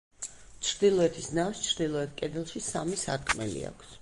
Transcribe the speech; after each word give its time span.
ჩრდილოეთის 0.69 1.29
ნავს 1.39 1.61
ჩრდილოეთ 1.67 2.17
კედელში 2.23 2.65
სამი 2.73 3.01
სარკმელი 3.07 3.67
აქვს. 3.73 3.99